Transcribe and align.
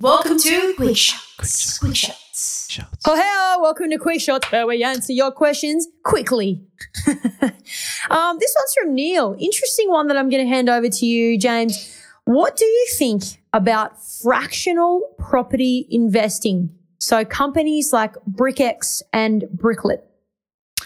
Welcome 0.00 0.38
to 0.38 0.74
Quick 0.76 0.96
Shots. 0.96 1.78
Quick 1.80 1.96
Shots. 1.96 2.78
Oh, 3.04 3.16
hey, 3.16 3.60
welcome 3.60 3.90
to 3.90 3.98
Quick 3.98 4.20
Shots, 4.20 4.52
where 4.52 4.64
we 4.64 4.84
answer 4.84 5.12
your 5.12 5.32
questions 5.32 5.88
quickly. 6.04 6.62
um, 7.08 8.38
this 8.38 8.54
one's 8.56 8.74
from 8.80 8.94
Neil. 8.94 9.34
Interesting 9.40 9.90
one 9.90 10.06
that 10.06 10.16
I'm 10.16 10.28
going 10.28 10.44
to 10.44 10.48
hand 10.48 10.68
over 10.68 10.88
to 10.88 11.04
you, 11.04 11.36
James. 11.36 12.00
What 12.26 12.56
do 12.56 12.64
you 12.64 12.86
think 12.96 13.24
about 13.52 14.00
fractional 14.00 15.00
property 15.18 15.88
investing? 15.90 16.70
So 17.00 17.24
companies 17.24 17.92
like 17.92 18.14
BrickX 18.30 19.02
and 19.12 19.46
Bricklet. 19.56 20.02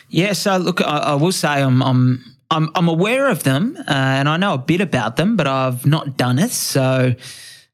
Yeah, 0.08 0.32
so 0.32 0.56
look, 0.56 0.80
I, 0.80 0.84
I 0.98 1.14
will 1.16 1.32
say 1.32 1.62
I'm, 1.62 1.82
I'm 1.82 2.24
I'm 2.50 2.70
I'm 2.74 2.88
aware 2.88 3.28
of 3.28 3.42
them 3.42 3.76
uh, 3.76 3.92
and 3.92 4.26
I 4.26 4.38
know 4.38 4.54
a 4.54 4.58
bit 4.58 4.80
about 4.80 5.16
them, 5.16 5.36
but 5.36 5.46
I've 5.46 5.84
not 5.84 6.16
done 6.16 6.38
it. 6.38 6.50
So 6.50 7.14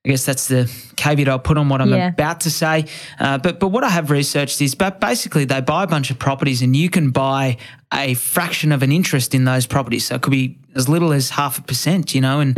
I 0.04 0.10
guess 0.10 0.24
that's 0.24 0.46
the 0.46 0.70
caveat 0.96 1.28
I'll 1.28 1.38
put 1.40 1.58
on 1.58 1.68
what 1.68 1.80
I'm 1.80 1.90
Yeah. 1.90 2.08
about 2.08 2.40
to 2.42 2.50
say. 2.50 2.86
Uh, 3.18 3.36
but 3.38 3.58
but 3.58 3.68
what 3.68 3.82
I 3.82 3.88
have 3.90 4.10
researched 4.10 4.60
is, 4.62 4.74
but 4.74 5.00
basically 5.00 5.44
they 5.44 5.60
buy 5.60 5.82
a 5.82 5.86
bunch 5.88 6.10
of 6.10 6.18
properties 6.18 6.62
and 6.62 6.74
you 6.76 6.88
can 6.88 7.10
buy 7.10 7.56
a 7.92 8.14
fraction 8.14 8.70
of 8.70 8.82
an 8.82 8.92
interest 8.92 9.34
in 9.34 9.44
those 9.44 9.66
properties. 9.66 10.06
So 10.06 10.14
it 10.14 10.22
could 10.22 10.30
be 10.30 10.56
as 10.76 10.88
little 10.88 11.12
as 11.12 11.30
half 11.30 11.58
a 11.58 11.62
percent, 11.62 12.14
you 12.14 12.20
know. 12.20 12.38
And 12.40 12.56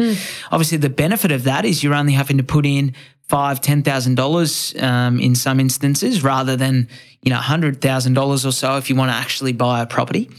obviously 0.53 0.77
the 0.79 0.91
benefit 0.91 1.33
of 1.33 1.45
that 1.45 1.65
is 1.65 1.83
you're 1.83 1.95
only 1.95 2.13
having 2.13 2.37
to 2.37 2.43
put 2.45 2.67
in 2.67 2.93
five, 3.27 3.61
ten 3.63 3.83
thousand 3.83 4.17
dollars 4.17 4.75
um, 4.79 5.19
in 5.19 5.35
some 5.35 5.61
instances, 5.61 6.23
rather 6.23 6.57
than 6.57 6.89
you 7.23 7.31
know 7.31 7.37
hundred 7.39 7.81
thousand 7.81 8.15
dollars 8.15 8.45
or 8.45 8.53
so 8.53 8.77
if 8.77 8.91
you 8.91 8.97
want 8.97 9.11
to 9.11 9.15
actually 9.17 9.55
buy 9.55 9.81
a 9.81 9.87
property. 9.87 10.31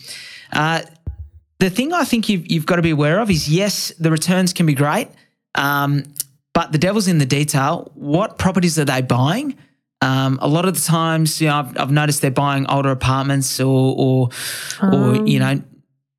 Uh, 0.54 0.81
the 1.58 1.70
thing 1.72 1.94
I 1.94 2.04
think 2.06 2.30
you've, 2.30 2.50
you've 2.52 2.66
got 2.66 2.76
to 2.78 2.81
be 2.84 2.90
aware 2.92 3.20
of 3.20 3.30
is 3.31 3.50
yes, 3.50 3.92
the 4.00 4.12
returns 4.12 4.54
can 4.54 4.66
be 4.66 4.73
great, 4.73 5.08
um, 5.56 6.04
but 6.54 6.72
the 6.72 6.78
devil's 6.78 7.08
in 7.08 7.18
the 7.18 7.26
detail. 7.26 7.91
What 7.96 8.38
properties 8.38 8.78
are 8.80 8.86
they 8.86 9.02
buying? 9.02 9.58
Um, 10.02 10.40
a 10.42 10.48
lot 10.48 10.66
of 10.66 10.73
the 10.73 10.82
times, 10.82 11.40
you 11.40 11.48
know, 11.48 11.58
I've, 11.58 11.78
I've 11.78 11.92
noticed 11.92 12.22
they're 12.22 12.32
buying 12.32 12.66
older 12.67 12.89
apartments 12.89 13.59
or, 13.59 13.95
or, 13.98 14.30
or 14.81 15.28
you 15.28 15.38
know, 15.38 15.62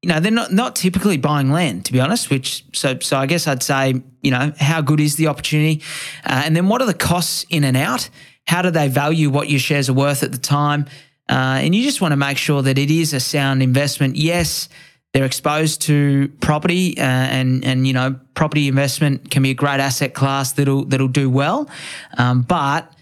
you 0.03 0.09
know, 0.09 0.21
they're 0.21 0.33
not 0.33 0.53
not 0.53 0.75
typically 0.77 1.17
buying 1.17 1.51
land, 1.51 1.85
to 1.87 1.93
be 1.93 2.01
honest. 2.01 2.31
Which 2.31 2.65
so 2.73 2.99
so 3.01 3.17
I 3.17 3.27
guess 3.27 3.47
I'd 3.47 3.63
say, 3.63 4.03
you 4.21 4.31
know, 4.31 4.53
how 4.59 4.81
good 4.81 5.01
is 5.01 5.17
the 5.17 5.29
opportunity, 5.29 5.83
uh, 6.25 6.43
and 6.45 6.57
then 6.57 6.69
what 6.69 6.83
are 6.83 6.87
the 6.87 6.95
costs 6.95 7.45
in 7.51 7.65
and 7.65 7.77
out? 7.77 8.09
How 8.47 8.63
do 8.63 8.71
they 8.71 8.89
value 8.89 9.31
what 9.31 9.49
your 9.49 9.61
shares 9.61 9.89
are 9.89 9.93
worth 9.93 10.23
at 10.23 10.33
the 10.33 10.39
time? 10.39 10.87
Uh, 11.29 11.61
and 11.63 11.75
you 11.75 11.85
just 11.85 12.01
want 12.01 12.13
to 12.13 12.17
make 12.17 12.37
sure 12.37 12.63
that 12.63 12.79
it 12.79 12.91
is 12.91 13.15
a 13.15 13.21
sound 13.21 13.63
investment. 13.63 14.17
Yes, 14.17 14.69
they're 15.13 15.25
exposed 15.25 15.83
to 15.83 16.29
property, 16.41 16.97
uh, 16.99 17.03
and 17.03 17.65
and 17.65 17.87
you 17.87 17.93
know, 17.93 18.19
property 18.35 18.69
investment 18.69 19.31
can 19.31 19.43
be 19.43 19.51
a 19.51 19.55
great 19.55 19.81
asset 19.81 20.15
class 20.15 20.53
that'll 20.53 20.85
that'll 20.87 21.09
do 21.09 21.29
well, 21.29 21.69
um, 22.17 22.43
but 22.43 22.93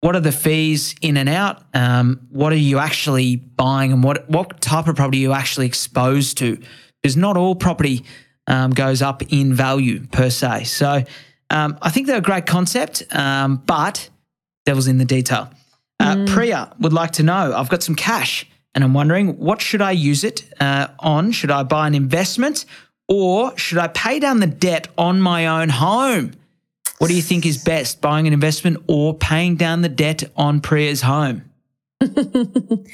what 0.00 0.14
are 0.14 0.20
the 0.20 0.32
fees 0.32 0.94
in 1.00 1.16
and 1.16 1.28
out? 1.28 1.62
Um, 1.74 2.20
what 2.30 2.52
are 2.52 2.58
you 2.58 2.78
actually 2.78 3.36
buying, 3.36 3.92
and 3.92 4.04
what 4.04 4.28
what 4.28 4.60
type 4.60 4.86
of 4.86 4.96
property 4.96 5.18
are 5.18 5.22
you 5.22 5.32
actually 5.32 5.66
exposed 5.66 6.38
to? 6.38 6.58
Because 7.02 7.16
not 7.16 7.36
all 7.36 7.54
property 7.54 8.04
um, 8.46 8.70
goes 8.72 9.02
up 9.02 9.22
in 9.32 9.54
value 9.54 10.06
per 10.08 10.30
se. 10.30 10.64
So 10.64 11.04
um, 11.50 11.78
I 11.80 11.90
think 11.90 12.06
they're 12.06 12.18
a 12.18 12.22
great 12.22 12.46
concept, 12.46 13.02
um, 13.14 13.62
but 13.66 14.10
devil's 14.64 14.88
in 14.88 14.98
the 14.98 15.04
detail. 15.04 15.50
Uh, 15.98 16.26
Priya 16.26 16.74
would 16.78 16.92
like 16.92 17.12
to 17.12 17.22
know. 17.22 17.54
I've 17.56 17.68
got 17.68 17.82
some 17.82 17.94
cash, 17.94 18.46
and 18.76 18.84
I'm 18.84 18.92
wondering 18.94 19.38
what 19.38 19.60
should 19.60 19.80
I 19.82 19.90
use 19.92 20.22
it 20.22 20.44
uh, 20.60 20.88
on? 21.00 21.32
Should 21.32 21.50
I 21.50 21.64
buy 21.64 21.88
an 21.88 21.94
investment, 21.94 22.66
or 23.08 23.56
should 23.58 23.78
I 23.78 23.88
pay 23.88 24.20
down 24.20 24.40
the 24.40 24.46
debt 24.46 24.88
on 24.98 25.20
my 25.20 25.46
own 25.46 25.70
home? 25.70 26.32
What 26.98 27.08
do 27.08 27.14
you 27.14 27.22
think 27.22 27.44
is 27.46 27.58
best, 27.58 28.00
buying 28.00 28.26
an 28.26 28.32
investment 28.32 28.84
or 28.86 29.14
paying 29.14 29.56
down 29.56 29.80
the 29.80 29.88
debt 29.88 30.24
on 30.36 30.60
Priya's 30.60 31.02
home? 31.02 31.50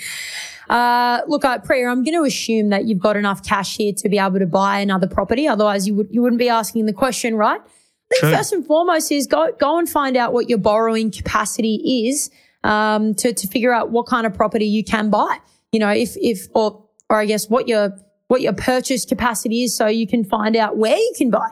Uh, 0.71 1.21
look, 1.27 1.45
uh, 1.45 1.59
Priya, 1.59 1.89
I'm 1.89 2.03
going 2.03 2.17
to 2.17 2.23
assume 2.23 2.71
that 2.71 2.87
you've 2.87 3.01
got 3.01 3.15
enough 3.15 3.45
cash 3.45 3.77
here 3.77 3.93
to 3.93 4.09
be 4.09 4.19
able 4.19 4.39
to 4.39 4.47
buy 4.47 4.79
another 4.79 5.07
property. 5.07 5.47
Otherwise, 5.47 5.87
you 5.87 5.95
would 5.97 6.09
you 6.11 6.23
wouldn't 6.23 6.39
be 6.39 6.49
asking 6.49 6.87
the 6.87 6.95
question, 6.95 7.37
right? 7.37 7.61
I 7.61 8.09
think 8.09 8.21
True. 8.21 8.33
first 8.33 8.55
and 8.55 8.65
foremost 8.65 9.13
is 9.13 9.27
go 9.27 9.53
go 9.61 9.79
and 9.79 9.87
find 9.87 10.17
out 10.17 10.33
what 10.33 10.49
your 10.49 10.57
borrowing 10.57 11.11
capacity 11.11 12.07
is 12.07 12.31
um, 12.65 13.15
to 13.17 13.35
to 13.35 13.47
figure 13.49 13.75
out 13.75 13.91
what 13.91 14.07
kind 14.07 14.27
of 14.27 14.33
property 14.33 14.65
you 14.65 14.83
can 14.83 15.11
buy. 15.11 15.41
You 15.73 15.81
know, 15.81 15.91
if 15.91 16.17
if 16.17 16.49
or 16.55 16.85
or 17.09 17.17
I 17.21 17.25
guess 17.25 17.49
what 17.49 17.67
your 17.67 17.99
what 18.29 18.41
your 18.41 18.53
purchase 18.53 19.05
capacity 19.05 19.65
is, 19.65 19.77
so 19.77 19.87
you 19.87 20.07
can 20.07 20.25
find 20.25 20.57
out 20.57 20.77
where 20.77 20.97
you 20.97 21.13
can 21.17 21.31
buy. 21.31 21.51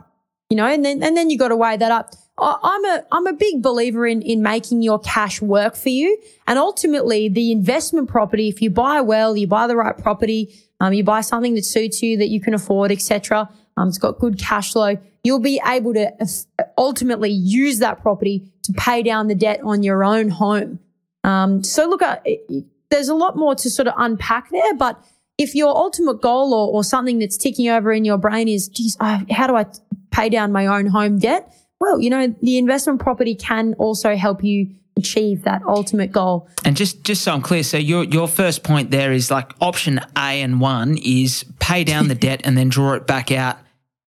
You 0.51 0.57
know, 0.57 0.67
and 0.67 0.85
then 0.85 1.03
and 1.03 1.17
then 1.17 1.31
you 1.31 1.39
got 1.39 1.49
to 1.49 1.57
weigh 1.57 1.77
that 1.77 1.91
up. 1.91 2.15
I'm 2.39 2.85
a 2.85 3.05
I'm 3.13 3.27
a 3.27 3.33
big 3.33 3.63
believer 3.63 4.07
in 4.07 4.23
in 4.23 4.43
making 4.43 4.83
your 4.83 4.99
cash 4.99 5.41
work 5.43 5.77
for 5.77 5.91
you, 5.91 6.19
and 6.47 6.59
ultimately 6.59 7.29
the 7.29 7.53
investment 7.53 8.09
property. 8.09 8.49
If 8.49 8.61
you 8.63 8.71
buy 8.71 9.01
well, 9.01 9.37
you 9.37 9.47
buy 9.47 9.67
the 9.67 9.77
right 9.77 9.97
property, 9.97 10.55
um, 10.81 10.93
you 10.93 11.05
buy 11.05 11.21
something 11.21 11.55
that 11.55 11.65
suits 11.65 12.03
you 12.03 12.17
that 12.19 12.29
you 12.29 12.41
can 12.41 12.55
afford, 12.55 12.91
etc. 12.93 13.49
Um, 13.77 13.89
it's 13.89 13.99
got 13.99 14.19
good 14.19 14.39
cash 14.39 14.73
flow. 14.73 14.97
You'll 15.23 15.39
be 15.39 15.61
able 15.67 15.95
to 15.95 16.13
uh, 16.59 16.63
ultimately 16.79 17.31
use 17.31 17.79
that 17.79 18.01
property 18.03 18.51
to 18.65 18.73
pay 18.73 19.03
down 19.03 19.29
the 19.29 19.35
debt 19.35 19.61
on 19.63 19.83
your 19.83 20.03
own 20.03 20.31
home. 20.31 20.79
Um, 21.25 21.63
so 21.63 21.89
look, 21.89 22.03
uh, 22.03 22.19
it- 22.25 22.65
there's 22.91 23.09
a 23.09 23.15
lot 23.15 23.37
more 23.37 23.55
to 23.55 23.71
sort 23.71 23.89
of 23.89 23.95
unpack 23.97 24.51
there, 24.51 24.75
but 24.75 25.03
if 25.39 25.55
your 25.55 25.75
ultimate 25.75 26.21
goal 26.21 26.53
or, 26.53 26.69
or 26.69 26.85
something 26.85 27.19
that's 27.19 27.37
ticking 27.37 27.69
over 27.69 27.93
in 27.93 28.05
your 28.05 28.19
brain 28.19 28.47
is, 28.49 28.69
geez, 28.69 28.97
how 29.01 29.47
do 29.47 29.57
I 29.57 29.67
pay 30.11 30.29
down 30.29 30.53
my 30.53 30.67
own 30.67 30.87
home 30.87 31.19
debt? 31.19 31.55
Well, 31.81 32.01
you 32.01 32.11
know, 32.11 32.35
the 32.43 32.59
investment 32.59 33.01
property 33.01 33.35
can 33.35 33.75
also 33.79 34.17
help 34.17 34.45
you 34.45 34.69
achieve 34.99 35.45
that 35.45 35.63
ultimate 35.67 36.13
goal. 36.13 36.47
And 36.65 36.77
just 36.77 37.05
just 37.05 37.23
so 37.23 37.33
I'm 37.33 37.41
clear, 37.41 37.63
so 37.63 37.79
your 37.79 38.05
your 38.05 38.29
first 38.29 38.63
point 38.65 38.91
there 38.91 39.13
is 39.13 39.31
like 39.31 39.53
option 39.63 39.99
A 40.15 40.43
and 40.43 40.61
one 40.61 40.99
is 41.03 41.47
pay 41.59 41.85
down 41.85 42.09
the 42.09 42.15
debt 42.27 42.43
and 42.45 42.59
then 42.59 42.69
draw 42.69 42.93
it 42.95 43.07
back 43.07 43.33
out 43.33 43.57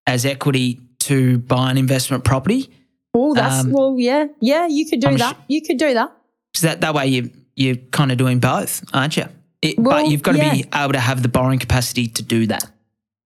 as 0.06 0.26
equity 0.26 0.82
to 1.00 1.40
buy 1.40 1.72
an 1.72 1.78
investment 1.78 2.24
property. 2.24 2.70
Oh, 3.16 3.34
that's 3.34 3.64
Um, 3.64 3.72
well, 3.72 3.96
yeah, 3.98 4.28
yeah, 4.40 4.68
you 4.68 4.88
could 4.88 5.00
do 5.02 5.08
I'm 5.08 5.18
that. 5.18 5.36
sh- 5.36 5.40
you 5.48 5.62
could 5.64 5.78
do 5.78 5.94
that. 5.96 6.12
So 6.54 6.68
that 6.68 6.82
that 6.82 6.94
way 6.94 7.08
you 7.08 7.32
you're 7.56 7.76
kind 7.76 8.12
of 8.12 8.18
doing 8.18 8.40
both, 8.40 8.84
aren't 8.94 9.18
you? 9.18 9.26
It, 9.62 9.80
Well, 9.80 10.04
but 10.04 10.12
you've 10.12 10.24
got 10.24 10.34
to 10.34 10.40
be 10.40 10.66
able 10.74 10.94
to 10.94 11.00
have 11.00 11.24
the 11.24 11.30
borrowing 11.30 11.60
capacity 11.60 12.08
to 12.08 12.24
do 12.24 12.48
that. 12.48 12.70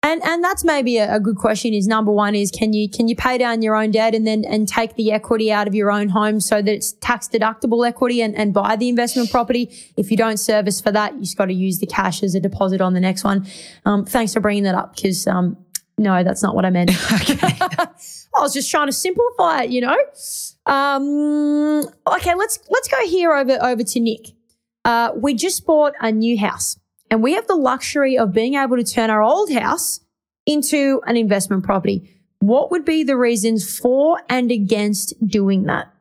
And 0.06 0.22
and 0.24 0.44
that's 0.44 0.64
maybe 0.64 0.98
a, 0.98 1.16
a 1.16 1.20
good 1.20 1.38
question. 1.38 1.74
Is 1.74 1.88
number 1.88 2.12
one 2.12 2.36
is 2.36 2.52
can 2.52 2.74
you 2.74 2.88
can 2.88 3.08
you 3.08 3.16
pay 3.16 3.40
down 3.40 3.64
your 3.64 3.76
own 3.76 3.90
debt 3.90 4.14
and 4.14 4.28
then 4.28 4.46
and 4.46 4.68
take 4.68 4.96
the 4.96 5.12
equity 5.12 5.52
out 5.52 5.68
of 5.68 5.74
your 5.74 5.92
own 5.92 6.10
home 6.10 6.40
so 6.40 6.62
that 6.62 6.72
it's 6.72 6.92
tax 6.94 7.28
deductible 7.28 7.88
equity 7.88 8.22
and, 8.22 8.36
and 8.36 8.54
buy 8.54 8.76
the 8.76 8.88
investment 8.88 9.32
property. 9.32 9.76
If 9.98 10.12
you 10.12 10.18
don't 10.18 10.38
service 10.38 10.80
for 10.80 10.92
that, 10.92 11.16
you've 11.16 11.36
got 11.36 11.46
to 11.46 11.56
use 11.56 11.80
the 11.80 11.88
cash 11.88 12.22
as 12.22 12.36
a 12.36 12.40
deposit 12.40 12.82
on 12.82 12.94
the 12.94 13.00
next 13.00 13.24
one. 13.24 13.48
Um, 13.84 14.06
thanks 14.06 14.32
for 14.32 14.42
bringing 14.42 14.64
that 14.66 14.76
up 14.76 14.96
because 14.96 15.26
um, 15.26 15.58
no, 15.98 16.24
that's 16.24 16.44
not 16.44 16.54
what 16.54 16.66
I 16.66 16.70
meant. 16.70 16.92
I 18.38 18.42
was 18.42 18.54
just 18.54 18.70
trying 18.70 18.88
to 18.88 18.92
simplify 18.94 19.64
it, 19.64 19.70
you 19.70 19.82
know. 19.82 19.96
Um, 20.66 21.88
okay, 22.16 22.34
let's 22.36 22.60
let's 22.70 22.88
go 22.88 22.98
here 23.08 23.34
over 23.34 23.58
over 23.62 23.84
to 23.84 24.00
Nick. 24.00 24.32
Uh, 24.84 25.12
we 25.16 25.34
just 25.34 25.66
bought 25.66 25.94
a 26.00 26.12
new 26.12 26.38
house 26.38 26.78
and 27.10 27.24
we 27.24 27.34
have 27.34 27.48
the 27.48 27.56
luxury 27.56 28.18
of 28.18 28.34
being 28.34 28.56
able 28.56 28.78
to 28.78 28.84
turn 28.84 29.10
our 29.10 29.22
old 29.24 29.52
house 29.52 30.02
into 30.46 31.02
an 31.08 31.18
investment 31.18 31.64
property. 31.64 32.12
What 32.40 32.70
would 32.72 32.86
be 32.86 33.04
the 33.04 33.18
reasons 33.18 33.78
for 33.80 34.22
and 34.30 34.52
against 34.52 35.14
doing 35.26 35.64
that? 35.64 35.92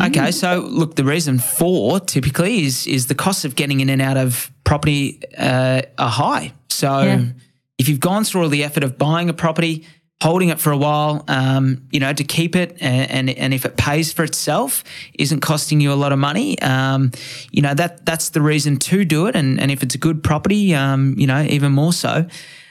Okay, 0.00 0.30
so 0.30 0.60
look, 0.60 0.96
the 0.96 1.04
reason 1.04 1.38
for 1.38 2.00
typically 2.00 2.64
is 2.64 2.86
is 2.86 3.06
the 3.08 3.14
cost 3.14 3.44
of 3.44 3.54
getting 3.56 3.80
in 3.80 3.90
and 3.90 4.00
out 4.00 4.16
of 4.16 4.50
property 4.64 5.20
uh, 5.36 5.82
are 5.98 6.08
high. 6.10 6.52
So 6.70 7.02
Yeah. 7.02 7.24
if 7.78 7.88
you've 7.88 8.00
gone 8.00 8.24
through 8.24 8.42
all 8.44 8.48
the 8.48 8.64
effort 8.64 8.84
of 8.84 8.96
buying 8.96 9.28
a 9.28 9.34
property, 9.34 9.86
holding 10.22 10.50
it 10.50 10.60
for 10.60 10.70
a 10.70 10.76
while, 10.76 11.24
um, 11.26 11.82
you 11.90 11.98
know, 11.98 12.12
to 12.12 12.22
keep 12.22 12.54
it, 12.54 12.76
and, 12.80 13.10
and 13.10 13.30
and 13.30 13.54
if 13.54 13.64
it 13.64 13.76
pays 13.76 14.12
for 14.12 14.24
itself, 14.24 14.84
isn't 15.18 15.40
costing 15.40 15.80
you 15.80 15.92
a 15.92 15.98
lot 16.04 16.12
of 16.12 16.18
money, 16.18 16.58
um, 16.62 17.10
you 17.50 17.60
know 17.60 17.74
that 17.74 18.06
that's 18.06 18.30
the 18.30 18.40
reason 18.40 18.78
to 18.78 19.04
do 19.04 19.26
it. 19.26 19.34
And 19.34 19.60
and 19.60 19.70
if 19.70 19.82
it's 19.82 19.96
a 19.96 19.98
good 19.98 20.22
property, 20.22 20.74
um, 20.74 21.14
you 21.18 21.26
know, 21.26 21.42
even 21.42 21.72
more 21.72 21.92
so. 21.92 22.26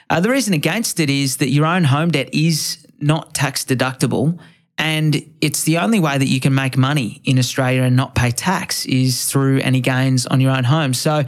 Uh, 0.09 0.19
the 0.19 0.29
reason 0.29 0.53
against 0.53 0.99
it 0.99 1.09
is 1.09 1.37
that 1.37 1.49
your 1.49 1.65
own 1.65 1.83
home 1.85 2.11
debt 2.11 2.29
is 2.33 2.85
not 2.99 3.33
tax 3.33 3.65
deductible. 3.65 4.37
And 4.77 5.23
it's 5.41 5.63
the 5.63 5.77
only 5.77 5.99
way 5.99 6.17
that 6.17 6.27
you 6.27 6.39
can 6.39 6.55
make 6.55 6.75
money 6.75 7.21
in 7.23 7.37
Australia 7.37 7.83
and 7.83 7.95
not 7.95 8.15
pay 8.15 8.31
tax 8.31 8.85
is 8.87 9.29
through 9.29 9.59
any 9.59 9.79
gains 9.79 10.25
on 10.25 10.41
your 10.41 10.51
own 10.57 10.63
home. 10.63 10.93
So 10.95 11.23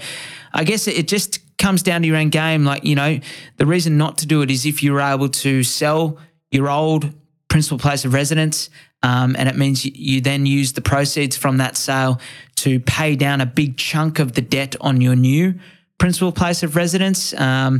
I 0.53 0.63
guess 0.63 0.87
it 0.87 1.07
just 1.07 1.39
comes 1.63 1.81
down 1.81 2.01
to 2.01 2.07
your 2.07 2.17
own 2.17 2.29
game. 2.29 2.65
Like, 2.65 2.83
you 2.83 2.93
know, 2.93 3.19
the 3.55 3.65
reason 3.65 3.97
not 3.97 4.17
to 4.17 4.27
do 4.27 4.41
it 4.41 4.51
is 4.51 4.65
if 4.65 4.83
you're 4.83 4.99
able 4.99 5.29
to 5.29 5.63
sell 5.63 6.17
your 6.51 6.69
old 6.69 7.13
principal 7.47 7.77
place 7.77 8.03
of 8.03 8.13
residence, 8.13 8.69
um, 9.01 9.33
and 9.39 9.47
it 9.47 9.55
means 9.55 9.85
you, 9.85 9.91
you 9.95 10.19
then 10.19 10.45
use 10.45 10.73
the 10.73 10.81
proceeds 10.81 11.37
from 11.37 11.57
that 11.57 11.77
sale 11.77 12.19
to 12.55 12.81
pay 12.81 13.15
down 13.15 13.39
a 13.39 13.45
big 13.45 13.77
chunk 13.77 14.19
of 14.19 14.33
the 14.33 14.41
debt 14.41 14.75
on 14.81 14.99
your 14.99 15.15
new 15.15 15.53
principal 15.99 16.33
place 16.33 16.63
of 16.63 16.75
residence. 16.75 17.33
Um, 17.39 17.79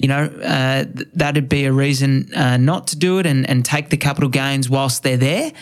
you 0.00 0.08
know, 0.08 0.24
uh, 0.24 0.84
th- 0.84 1.08
that'd 1.14 1.48
be 1.48 1.66
a 1.66 1.72
reason 1.72 2.34
uh, 2.34 2.56
not 2.56 2.88
to 2.88 2.98
do 2.98 3.20
it 3.20 3.26
and, 3.26 3.48
and 3.48 3.64
take 3.64 3.90
the 3.90 3.96
capital 3.96 4.28
gains 4.28 4.68
whilst 4.68 5.04
they're 5.04 5.16
there. 5.16 5.52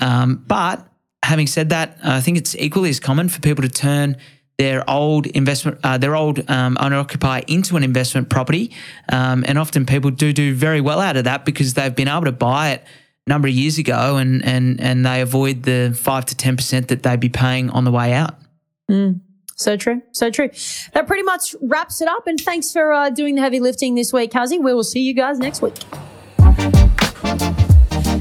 Um, 0.00 0.42
but 0.46 0.88
having 1.22 1.46
said 1.46 1.68
that, 1.68 1.98
I 2.02 2.22
think 2.22 2.38
it's 2.38 2.56
equally 2.56 2.88
as 2.88 3.00
common 3.00 3.28
for 3.28 3.40
people 3.40 3.62
to 3.62 3.68
turn 3.68 4.16
their 4.58 4.88
old 4.90 5.26
investment, 5.28 5.78
uh, 5.84 5.96
their 5.98 6.16
old 6.16 6.48
um, 6.50 6.76
owner 6.80 6.96
occupier 6.96 7.42
into 7.46 7.76
an 7.76 7.84
investment 7.84 8.28
property, 8.28 8.72
um, 9.08 9.44
and 9.46 9.58
often 9.58 9.86
people 9.86 10.10
do 10.10 10.32
do 10.32 10.54
very 10.54 10.80
well 10.80 11.00
out 11.00 11.16
of 11.16 11.24
that 11.24 11.44
because 11.44 11.74
they've 11.74 11.94
been 11.94 12.08
able 12.08 12.24
to 12.24 12.32
buy 12.32 12.70
it 12.70 12.84
a 13.26 13.30
number 13.30 13.46
of 13.46 13.54
years 13.54 13.78
ago, 13.78 14.16
and 14.16 14.44
and 14.44 14.80
and 14.80 15.06
they 15.06 15.20
avoid 15.20 15.62
the 15.62 15.96
five 15.96 16.24
to 16.26 16.36
ten 16.36 16.56
percent 16.56 16.88
that 16.88 17.04
they'd 17.04 17.20
be 17.20 17.28
paying 17.28 17.70
on 17.70 17.84
the 17.84 17.92
way 17.92 18.12
out. 18.12 18.34
So 19.54 19.76
true. 19.76 20.02
So 20.12 20.30
true. 20.30 20.50
That 20.92 21.06
pretty 21.06 21.24
much 21.24 21.54
wraps 21.60 22.00
it 22.00 22.08
up. 22.08 22.26
And 22.26 22.40
thanks 22.40 22.72
for 22.72 22.92
uh, 22.92 23.10
doing 23.10 23.34
the 23.34 23.40
heavy 23.40 23.58
lifting 23.58 23.96
this 23.96 24.12
week, 24.12 24.30
Kazi. 24.32 24.58
We 24.58 24.72
will 24.72 24.84
see 24.84 25.00
you 25.00 25.14
guys 25.14 25.38
next 25.38 25.62
week. 25.62 25.74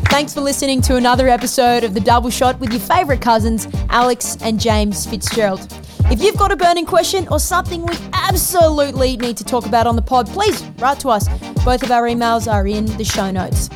Thanks 0.10 0.34
for 0.34 0.42
listening 0.42 0.82
to 0.82 0.96
another 0.96 1.28
episode 1.28 1.84
of 1.84 1.94
The 1.94 2.00
Double 2.00 2.32
Shot 2.32 2.60
with 2.60 2.72
your 2.72 2.80
favourite 2.80 3.22
cousins, 3.22 3.68
Alex 3.90 4.36
and 4.42 4.60
James 4.60 5.06
Fitzgerald. 5.06 5.72
If 6.10 6.22
you've 6.22 6.38
got 6.38 6.54
a 6.54 6.56
burning 6.56 6.86
question 6.86 7.28
or 7.28 7.38
something 7.38 7.86
we 7.86 7.96
absolutely 8.14 9.18
need 9.18 9.36
to 9.38 9.44
talk 9.44 9.66
about 9.66 9.88
on 9.88 9.98
the 9.98 10.02
pod, 10.02 10.28
please 10.28 10.64
write 10.80 11.02
to 11.02 11.10
us. 11.10 11.28
Both 11.66 11.84
of 11.84 11.92
our 11.92 12.04
emails 12.04 12.52
are 12.52 12.66
in 12.66 12.86
the 12.98 13.04
show 13.04 13.30
notes. 13.30 13.70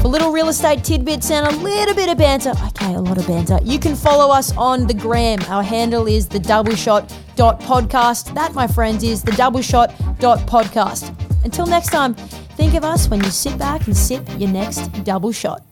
For 0.00 0.06
little 0.06 0.30
real 0.30 0.48
estate 0.48 0.84
tidbits 0.84 1.32
and 1.32 1.44
a 1.44 1.50
little 1.58 1.94
bit 1.94 2.08
of 2.08 2.18
banter, 2.18 2.52
okay, 2.68 2.94
a 2.94 3.00
lot 3.00 3.18
of 3.18 3.26
banter, 3.26 3.58
you 3.64 3.80
can 3.80 3.96
follow 3.96 4.32
us 4.32 4.56
on 4.56 4.86
the 4.86 4.94
gram. 4.94 5.40
Our 5.48 5.64
handle 5.64 6.06
is 6.06 6.28
the 6.28 6.38
double 6.38 6.76
shot 6.76 7.08
podcast. 7.36 8.32
That, 8.34 8.54
my 8.54 8.68
friends, 8.68 9.02
is 9.02 9.22
the 9.22 9.32
double 9.32 9.60
shot 9.60 9.90
podcast. 10.20 11.12
Until 11.44 11.66
next 11.66 11.88
time, 11.88 12.14
think 12.14 12.74
of 12.74 12.84
us 12.84 13.08
when 13.08 13.24
you 13.24 13.30
sit 13.30 13.58
back 13.58 13.88
and 13.88 13.96
sip 13.96 14.24
your 14.38 14.50
next 14.50 14.86
double 15.02 15.32
shot. 15.32 15.62